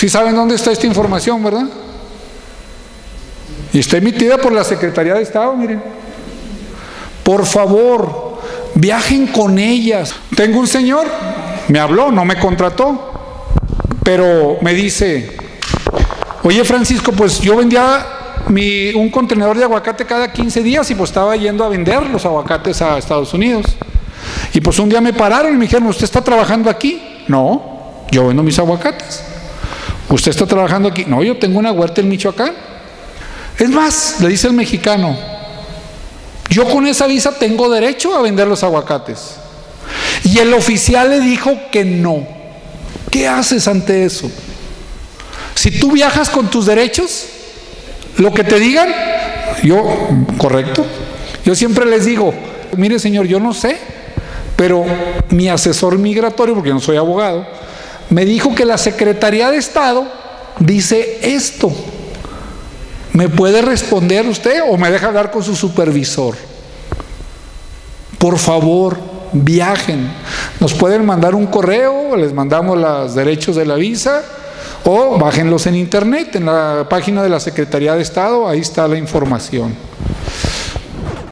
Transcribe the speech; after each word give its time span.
Sí 0.00 0.08
saben 0.08 0.34
dónde 0.34 0.54
está 0.54 0.72
esta 0.72 0.86
información, 0.86 1.44
¿verdad? 1.44 1.66
Y 3.70 3.80
está 3.80 3.98
emitida 3.98 4.38
por 4.38 4.50
la 4.50 4.64
Secretaría 4.64 5.12
de 5.12 5.20
Estado, 5.20 5.54
miren. 5.54 5.82
Por 7.22 7.44
favor, 7.44 8.38
viajen 8.76 9.26
con 9.26 9.58
ellas. 9.58 10.14
Tengo 10.34 10.58
un 10.58 10.66
señor, 10.66 11.06
me 11.68 11.78
habló, 11.78 12.10
no 12.10 12.24
me 12.24 12.38
contrató, 12.38 13.12
pero 14.02 14.56
me 14.62 14.72
dice, 14.72 15.36
oye 16.44 16.64
Francisco, 16.64 17.12
pues 17.12 17.38
yo 17.38 17.56
vendía 17.56 18.06
un 18.48 19.10
contenedor 19.10 19.58
de 19.58 19.64
aguacate 19.64 20.06
cada 20.06 20.32
15 20.32 20.62
días 20.62 20.90
y 20.90 20.94
pues 20.94 21.10
estaba 21.10 21.36
yendo 21.36 21.62
a 21.62 21.68
vender 21.68 22.08
los 22.08 22.24
aguacates 22.24 22.80
a 22.80 22.96
Estados 22.96 23.34
Unidos. 23.34 23.66
Y 24.54 24.62
pues 24.62 24.78
un 24.78 24.88
día 24.88 25.02
me 25.02 25.12
pararon 25.12 25.52
y 25.52 25.56
me 25.58 25.66
dijeron, 25.66 25.86
¿usted 25.88 26.04
está 26.04 26.24
trabajando 26.24 26.70
aquí? 26.70 27.02
No, 27.28 28.06
yo 28.10 28.28
vendo 28.28 28.42
mis 28.42 28.58
aguacates. 28.58 29.24
¿Usted 30.10 30.32
está 30.32 30.46
trabajando 30.46 30.88
aquí? 30.88 31.04
No, 31.06 31.22
yo 31.22 31.38
tengo 31.38 31.58
una 31.58 31.72
huerta 31.72 32.00
en 32.00 32.08
Michoacán. 32.08 32.52
Es 33.58 33.68
más, 33.68 34.16
le 34.20 34.28
dice 34.28 34.48
el 34.48 34.54
mexicano, 34.54 35.16
yo 36.48 36.68
con 36.68 36.86
esa 36.86 37.06
visa 37.06 37.38
tengo 37.38 37.70
derecho 37.70 38.16
a 38.16 38.22
vender 38.22 38.48
los 38.48 38.64
aguacates. 38.64 39.36
Y 40.24 40.38
el 40.38 40.52
oficial 40.52 41.10
le 41.10 41.20
dijo 41.20 41.52
que 41.70 41.84
no. 41.84 42.26
¿Qué 43.10 43.28
haces 43.28 43.68
ante 43.68 44.04
eso? 44.04 44.30
Si 45.54 45.78
tú 45.78 45.92
viajas 45.92 46.28
con 46.28 46.50
tus 46.50 46.66
derechos, 46.66 47.26
lo 48.16 48.32
que 48.32 48.44
te 48.44 48.58
digan, 48.58 48.88
yo, 49.62 49.84
correcto. 50.38 50.84
Yo 51.44 51.54
siempre 51.54 51.86
les 51.86 52.04
digo, 52.04 52.34
mire 52.76 52.98
señor, 52.98 53.26
yo 53.26 53.38
no 53.40 53.54
sé, 53.54 53.78
pero 54.56 54.84
mi 55.30 55.48
asesor 55.48 55.98
migratorio, 55.98 56.54
porque 56.54 56.68
yo 56.68 56.74
no 56.74 56.80
soy 56.80 56.96
abogado, 56.96 57.46
me 58.10 58.24
dijo 58.24 58.54
que 58.54 58.64
la 58.64 58.78
Secretaría 58.78 59.50
de 59.50 59.56
Estado 59.56 60.06
dice 60.58 61.18
esto. 61.22 61.72
¿Me 63.12 63.28
puede 63.28 63.62
responder 63.62 64.26
usted 64.26 64.62
o 64.68 64.76
me 64.76 64.90
deja 64.90 65.08
hablar 65.08 65.30
con 65.30 65.42
su 65.42 65.56
supervisor? 65.56 66.36
Por 68.18 68.38
favor, 68.38 68.98
viajen. 69.32 70.12
Nos 70.60 70.74
pueden 70.74 71.04
mandar 71.04 71.34
un 71.34 71.46
correo, 71.46 72.16
les 72.16 72.32
mandamos 72.32 72.78
los 72.78 73.14
derechos 73.14 73.56
de 73.56 73.66
la 73.66 73.76
visa 73.76 74.22
o 74.84 75.18
bájenlos 75.18 75.66
en 75.66 75.76
internet, 75.76 76.36
en 76.36 76.46
la 76.46 76.86
página 76.88 77.22
de 77.22 77.28
la 77.28 77.40
Secretaría 77.40 77.94
de 77.94 78.02
Estado, 78.02 78.48
ahí 78.48 78.60
está 78.60 78.88
la 78.88 78.96
información. 78.96 79.74